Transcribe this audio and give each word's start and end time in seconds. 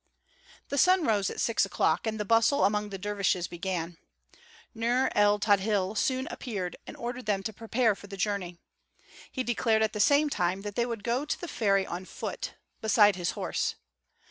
The 0.69 0.79
sun 0.79 1.05
rose 1.05 1.29
at 1.29 1.39
six 1.39 1.63
o'clock, 1.63 2.07
and 2.07 2.19
the 2.19 2.25
bustle 2.25 2.65
among 2.65 2.89
the 2.89 2.97
dervishes 2.97 3.47
began. 3.47 3.97
Nur 4.73 5.11
el 5.13 5.37
Tadhil 5.37 5.93
soon 5.95 6.27
appeared 6.31 6.75
and 6.87 6.97
ordered 6.97 7.27
them 7.27 7.43
to 7.43 7.53
prepare 7.53 7.93
for 7.93 8.07
the 8.07 8.17
journey. 8.17 8.57
He 9.31 9.43
declared 9.43 9.83
at 9.83 9.93
the 9.93 9.99
same 9.99 10.27
time 10.27 10.63
that 10.63 10.73
they 10.75 10.87
would 10.87 11.03
go 11.03 11.23
to 11.23 11.39
the 11.39 11.47
ferry 11.47 11.85
on 11.85 12.05
foot, 12.05 12.55
beside 12.81 13.15
his 13.15 13.33
horse. 13.37 13.75